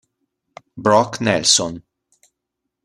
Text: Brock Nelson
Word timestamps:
Brock 0.75 1.21
Nelson 1.21 1.77